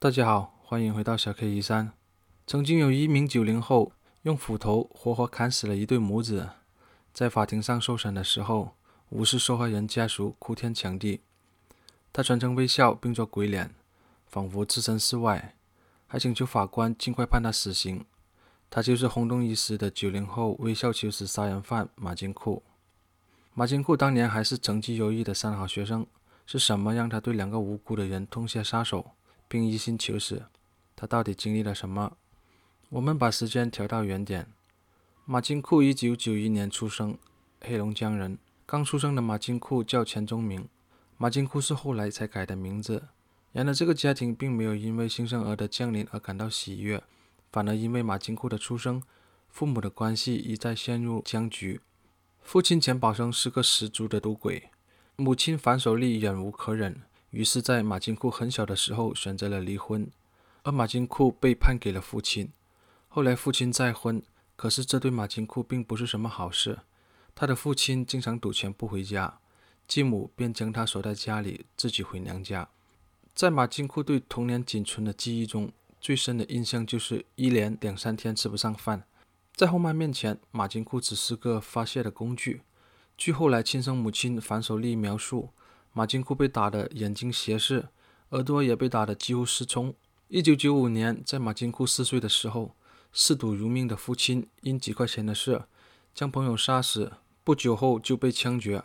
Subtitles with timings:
[0.00, 1.90] 大家好，欢迎回到小 K 一三。
[2.46, 3.90] 曾经有一名九零后
[4.22, 6.50] 用斧头活活砍死了一对母子，
[7.12, 8.76] 在法庭上受审的时候，
[9.08, 11.22] 无视受害人家属哭天抢地，
[12.12, 13.74] 他全程微笑并做鬼脸，
[14.24, 15.56] 仿佛置身事外，
[16.06, 18.04] 还请求法官尽快判他死刑。
[18.70, 22.62] 他就是轰动一时的九零后微笑求死杀人犯马金库。
[23.52, 26.06] 马金库当年还是成绩优异的三好学生，
[26.46, 29.10] 是什么让他对两个无辜的人痛下杀手？
[29.48, 30.44] 并一心求死，
[30.94, 32.16] 他到底经历了什么？
[32.90, 34.46] 我们把时间调到原点。
[35.24, 37.18] 马金库一九九一年出生，
[37.60, 38.38] 黑龙江人。
[38.64, 40.68] 刚出生的马金库叫钱宗明，
[41.16, 43.08] 马金库是后来才改的名字。
[43.52, 47.02] 然而，这个家庭并没有因为新生儿的降临而感到喜悦，
[47.50, 49.02] 反而因为马金库的出生，
[49.48, 51.80] 父母的关系一再陷入僵局。
[52.42, 54.70] 父亲钱宝生是个十足的赌鬼，
[55.16, 57.02] 母亲樊守利忍无可忍。
[57.30, 60.10] 于是，在马金库很小的时候选择了离婚，
[60.62, 62.50] 而马金库被判给了父亲。
[63.06, 64.22] 后来父亲再婚，
[64.56, 66.78] 可是这对马金库并不是什么好事。
[67.34, 69.40] 他的父亲经常赌钱不回家，
[69.86, 72.70] 继母便将他锁在家里，自己回娘家。
[73.34, 75.70] 在马金库对童年仅存的记忆中，
[76.00, 79.04] 最深的印象就是一连两三天吃不上饭。
[79.54, 82.62] 在后妈面前，马金库只是个发泄的工具。
[83.18, 85.50] 据后来亲生母亲樊守丽描述。
[85.98, 87.88] 马金库被打得眼睛斜视，
[88.28, 89.92] 耳朵也被打得几乎失聪。
[90.28, 92.76] 一九九五年，在马金库四岁的时候，
[93.12, 95.64] 嗜赌如命的父亲因几块钱的事
[96.14, 98.84] 将朋友杀死，不久后就被枪决。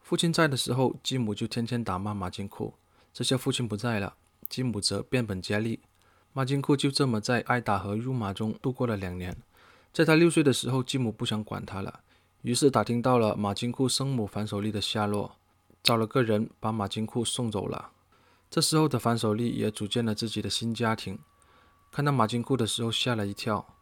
[0.00, 2.74] 父亲在的时候，继母就天天打骂马金库。
[3.12, 4.16] 这下父亲不在了，
[4.48, 5.78] 继母则变本加厉。
[6.32, 9.36] 马金库就这么在挨打和辱骂中度过了两年。
[9.92, 12.00] 在他六岁的时候，继母不想管他了，
[12.42, 15.36] 于是打听到了马金库生母樊守丽的下落。
[15.82, 17.90] 找了个人把马金库送走了。
[18.50, 21.18] 这时候的樊守丽也组建了自己的新家庭。
[21.92, 23.74] 看到马金库的时候吓了一跳。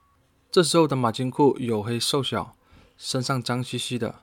[0.50, 2.56] 这时候的马金库黝黑瘦小，
[2.96, 4.23] 身上脏兮兮的。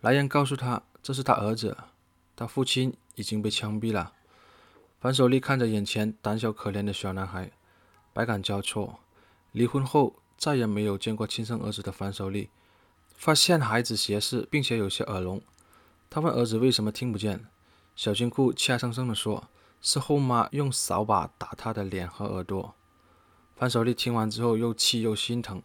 [0.00, 1.76] 来人告诉他，这是他儿子，
[2.36, 4.12] 他父亲已经被枪毙了。
[5.00, 7.50] 樊守丽看着眼前胆小可怜的小男孩，
[8.12, 9.00] 百感交错。
[9.52, 12.50] 离婚后再也没有见过亲生儿子的樊守丽，
[13.16, 15.42] 发现孩子斜视，并且有些耳聋。
[16.14, 17.44] 他问儿子为什么听不见，
[17.96, 19.48] 小金库怯生生地说
[19.82, 22.76] ：“是后妈用扫把打他的脸和耳朵。”
[23.56, 25.60] 樊守丽听完之后又气又心疼，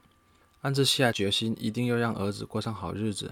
[0.62, 3.32] 暗自下决心一定要让儿子过上好日子。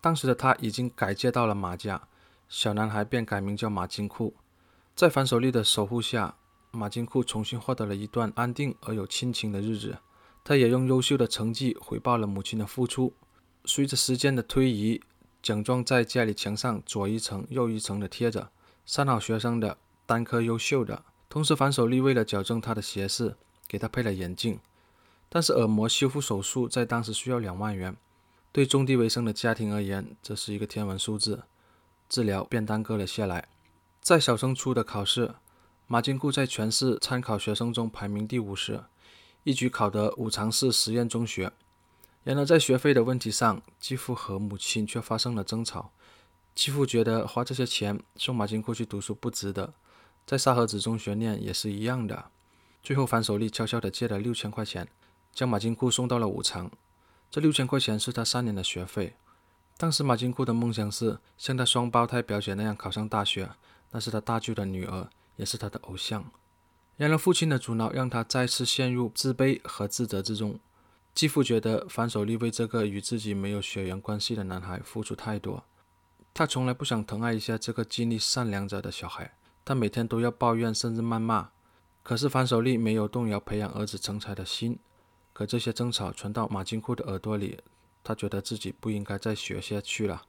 [0.00, 2.06] 当时的他已经改嫁到了马家，
[2.48, 4.36] 小男孩便改名叫马金库。
[4.94, 6.36] 在樊守丽的守护下，
[6.70, 9.98] 马金库重新获得了一段安定而有亲情的日子。
[10.44, 13.12] 他也用优秀的成绩回报了母亲的付出。
[13.64, 15.00] 随着时间的推移，
[15.44, 18.50] 奖状在家里墙上左一层右一层的贴着，
[18.86, 21.04] 三好学生的，单科优秀的。
[21.28, 23.36] 同时，樊守丽为了矫正他的斜视，
[23.68, 24.58] 给他配了眼镜。
[25.28, 27.94] 但是耳膜修复手术在当时需要两万元，
[28.52, 31.42] 对中低维生的家庭而言，这是一个天文数字，
[32.08, 33.48] 治疗便耽搁了下来。
[34.00, 35.34] 在小升初的考试，
[35.86, 38.82] 马金库在全市参考学生中排名第五十，
[39.42, 41.52] 一举考得五常市实验中学。
[42.24, 45.92] 然而，在学费的问题上，继父和母亲却发生了争吵。
[46.54, 49.74] 继父觉得花这些钱送马金库去读书不值得，
[50.24, 52.30] 在沙河子中学念也是一样的。
[52.82, 54.88] 最后，樊守利悄悄地借了六千块钱，
[55.34, 56.70] 将马金库送到了五常。
[57.30, 59.16] 这六千块钱是他三年的学费。
[59.76, 63.50] 当时，马金库的梦想是像他双胞胎表姐那样考上大学，
[63.90, 66.24] 那是他大舅的女儿，也是他的偶像。
[66.96, 70.58] 然而，父亲的阻挠让他再次陷入自卑和自责之中。
[71.14, 75.64] 继父觉得樊守利为这个与自己没有血缘关系的男孩付出太多，
[76.34, 81.50] 他从来不想疼爱一下这个尽力善良着的小孩，他每天都要抱怨甚至谩骂。
[82.02, 84.78] 可是樊守利没有动摇培养儿子成才的心，
[85.32, 87.60] 可这些争吵传到马金库的耳朵里，
[88.02, 90.24] 他觉得自己不应该再学下去了。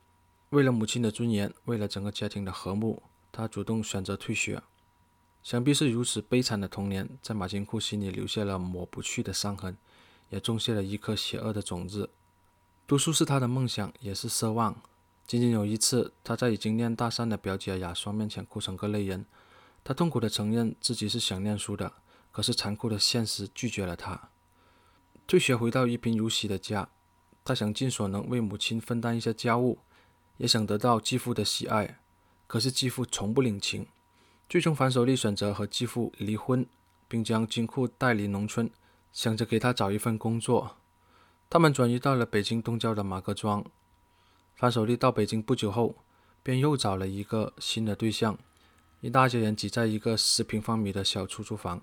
[0.52, 4.62] 为了母亲的尊严，为了整个家庭的和睦，他主动选择退学。
[5.41, 9.76] 想必是如此悲惨的童年，在马金库心里留下了抹不去的伤痕。
[10.35, 12.09] 也种下了一颗邪恶的种子。
[12.85, 14.82] 读书是他的梦想，也是奢望。
[15.26, 19.26] 仅仅有一次，他在已经念大三的表姐雅霜面前哭成个泪人。
[19.82, 21.93] 他痛苦地承认自己是想念书的，
[22.34, 24.29] 可是残酷的现实拒绝了他。
[25.26, 26.90] 退学回到一贫如洗的家，
[27.46, 29.79] 他想尽所能为母亲分担一些家务，
[30.35, 31.99] 也想得到继父的喜爱，
[32.46, 33.88] 可是继父从不领情。
[34.49, 36.66] 最终，樊守丽选择和继父离婚，
[37.08, 38.70] 并将金库带离农村。
[39.16, 40.76] 想着给他找一份工作，
[41.50, 43.64] 他们转移到了北京东郊的马各庄。
[44.58, 45.96] 樊守利到北京不久后，
[46.44, 48.38] 便又找了一个新的对象。
[49.00, 51.82] 一大家人挤在一个十平方米的小出租房，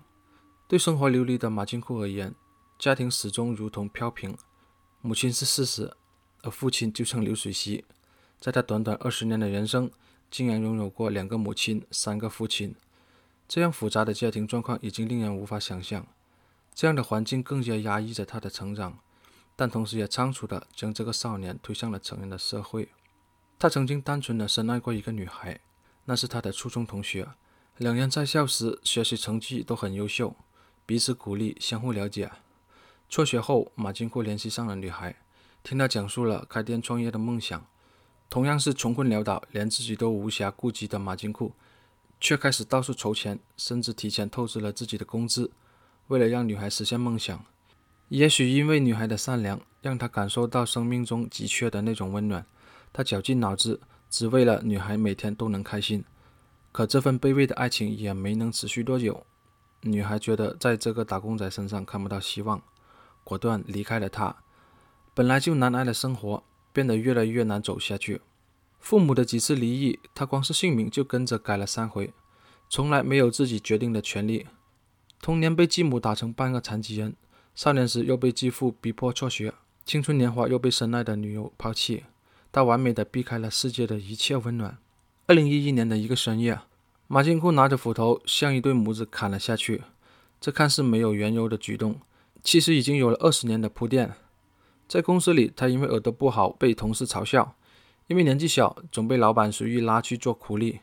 [0.67, 2.35] 对生活流离的马金库而言，
[2.77, 4.37] 家庭始终如同飘萍。
[5.01, 5.91] 母亲是事实，
[6.43, 7.83] 而父亲就像流水席。
[8.39, 9.89] 在他短短二十年的人生，
[10.29, 12.75] 竟然拥有过两个母亲、三个父亲。
[13.47, 16.05] 这样复杂的家庭状况已经令人无法想象。
[16.73, 18.99] 这样的环境更加压抑着他的成长，
[19.55, 22.89] 但同时也仓促地将这个少年推向了成人的社会。
[23.59, 25.59] 他曾经单纯地深爱过一个女孩，
[26.05, 27.29] 那是他的初中同学。
[27.77, 30.35] 两人在校时学习成绩都很优秀，
[30.85, 32.31] 彼此鼓励，相互了解。
[33.07, 35.15] 辍学后，马金库联系上了女孩，
[35.63, 37.65] 听她讲述了开店创业的梦想。
[38.29, 41.53] 同样是穷困潦倒，连自己都无暇顾及的马金库，
[42.19, 45.51] 却开始到处筹钱，甚至提前透支了自己的工资，
[46.07, 47.45] 为了让女孩实现梦想。
[48.09, 52.45] 也许因为女孩的善良，让他感受到生命中急缺的那种温暖，
[52.91, 53.79] 他绞尽脑汁，
[54.09, 56.03] 只为了女孩每天都能开心。
[56.71, 59.25] 可这份卑微的爱情也没能持续多久，
[59.81, 62.61] 女孩觉得在这个打工仔身上看不到希望，
[63.23, 64.35] 果断离开了他。
[65.13, 68.21] 本来就难挨的生活变得越来越难走下去。
[68.79, 72.13] 父母的几次离异，他光是姓名就跟着改了三回，
[72.69, 74.45] 从来没有自己决定的权利。
[75.23, 77.15] 童年被继母打成半个残疾人，
[77.55, 79.53] 少年时又被继父逼迫辍学，
[79.85, 82.03] 青春年华又被深爱的女友抛弃，
[82.51, 84.77] 他完美的避开了世界的一切温暖。
[85.27, 86.59] 二零一一年的一个深夜，
[87.07, 89.83] 马金库拿着斧头向一对母子砍了下去。
[90.41, 92.01] 这看似没有缘由的举动，
[92.43, 94.11] 其实已经有了二十年的铺垫。
[94.89, 97.55] 在公司里，他因为耳朵不好被同事嘲笑；
[98.07, 100.81] 因为年纪小，总被老板随意拉去做苦力。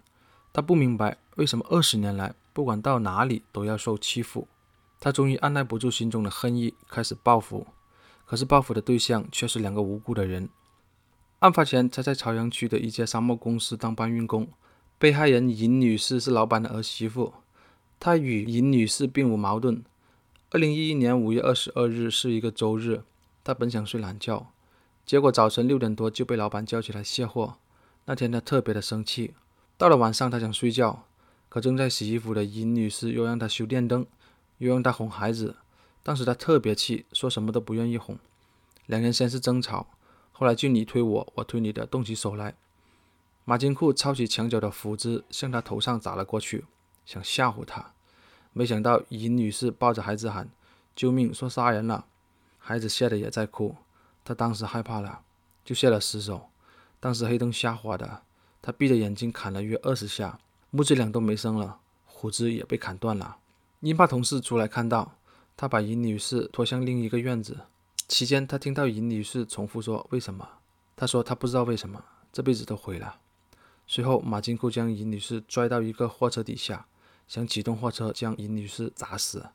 [0.50, 4.49] 他不明白为什么二十年来，不管到哪里都要受欺负。
[4.99, 7.67] 他终于按捺不住心中的恨意，开始报复。
[8.26, 10.49] 可是报复的对象却是两个无辜的人。
[11.41, 14.49] 案发前，他在朝阳区的一家沙漠公司当搬运工。
[14.99, 17.32] 被害人尹女士是老板的儿媳妇，
[17.99, 19.82] 他与尹女士并无矛盾。
[20.50, 23.02] 二零一一年五月二十二日是一个周日，
[23.43, 24.52] 他本想睡懒觉，
[25.06, 27.56] 结果早晨六点多就被老板叫起来卸货。
[28.05, 29.32] 那天他特别的生气。
[29.79, 31.06] 到了晚上，他想睡觉，
[31.50, 34.06] 可正在洗衣服的尹女士又让他修电灯，
[34.56, 35.56] 又让他哄孩子。
[36.02, 38.19] 当时他特别气，说什么都不愿意哄。
[38.87, 39.88] 两人先是争吵。
[40.32, 42.55] 后来就你推我，我推你的，动起手来。
[43.44, 46.64] 马金库抄起墙角的斧子，向他头上砸了过去，
[47.05, 47.93] 想吓唬他。
[48.52, 50.49] 没想到尹女士抱着孩子喊
[50.97, 52.06] ：“救命！”说杀人了。
[52.58, 53.75] 孩子吓得也在哭。
[54.25, 55.23] 他当时害怕了，
[55.64, 56.49] 就下了死手。
[57.00, 58.23] 当时黑灯瞎火的，
[58.62, 60.38] 他闭着眼睛砍了约二十下，
[60.70, 63.38] 母子俩都没声了，胡子也被砍断了。
[63.81, 65.17] 因怕同事出来看到，
[65.56, 67.61] 他把尹女士拖向另一个院子。
[68.06, 70.49] 期间，他听到尹女士重复说：“为什么？”
[70.94, 73.20] 他说：“他不知道为什么，这辈子都毁了。”
[73.87, 76.87] 随后，马金库将尹女士拽到一个货车底下，
[77.26, 79.50] 想启动货车将尹女士砸死，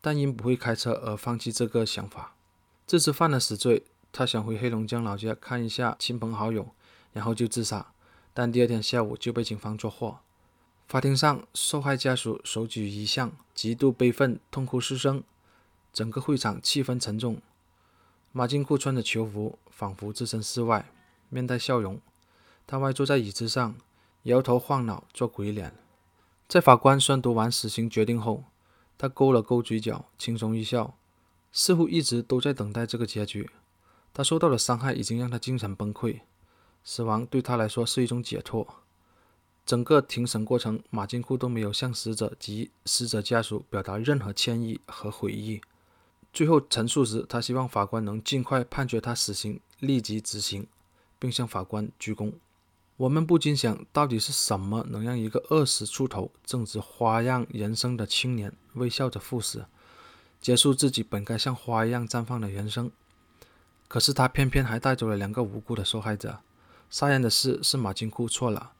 [0.00, 2.34] 但因不会开车而放弃这个想法。
[2.86, 6.68] 这次犯了死罪，他想回黑龙江老家看一下亲朋好友，
[7.12, 7.92] 然后就自杀。
[8.34, 10.18] 但第二天下午就被警方抓获。
[10.88, 15.22] 法庭上，受害家属手举遗像，极度悲愤，痛哭失声，
[15.92, 17.42] 整个会场气氛沉重。
[18.32, 20.90] 马金库穿着囚服，仿佛置身事外，
[21.28, 22.00] 面带笑容。
[22.66, 23.74] 他歪坐在椅子上，
[24.22, 25.74] 摇头晃脑，做鬼脸。
[26.48, 28.44] 在法官宣读完死刑决定后，
[28.96, 30.96] 他勾了勾嘴角，轻松一笑，
[31.52, 33.50] 似乎一直都在等待这个结局。
[34.14, 36.20] 他受到的伤害已经让他精神崩溃，
[36.82, 38.66] 死亡对他来说是一种解脱。
[39.68, 45.60] 整个庭审过程，马金库都没有向死者及死者家属表达任何歉意和悔意。
[46.32, 50.66] 最后陈述时，他希望法官能尽快判决他死刑，立即执行，
[51.18, 52.32] 并向法官鞠躬。
[52.96, 59.66] 我们不禁想，到底是什么能让一个二十出头、正值花样人生的青年微笑着赴死，
[60.40, 62.90] 结束自己本该像花一样绽放的人生？
[63.86, 66.38] 可是他偏偏还带走了两个无辜的受害者。
[66.88, 68.72] 杀人的事是马金库错了，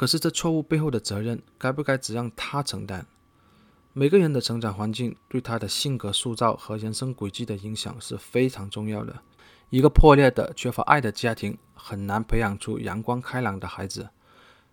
[0.00, 3.04] 可是这错误背后的责任，该不该只让他承担？
[3.92, 9.20] 每个人的成长环境对他的性格塑造和人生轨迹的影响是非常重要的。
[9.68, 14.08] 一个破裂的、缺乏爱的家庭，很难培养出阳光开朗的孩子。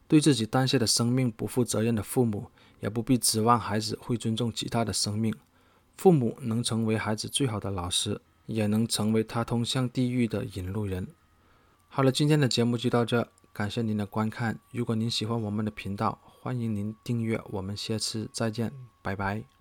[0.07, 5.35] 对自己诞下的生命不负责任的父母，也不必指望孩子会尊重其他的生命。
[5.97, 11.05] 父母能成为孩子最好的老师，也能成为他通向地狱的引路人。
[11.89, 13.27] 好了，今天的节目就到这，
[13.57, 14.59] 感谢您的观看。
[14.69, 18.71] 如果您喜欢我们的频道，欢迎您订阅，我们下次再见，
[19.01, 19.56] 拜拜。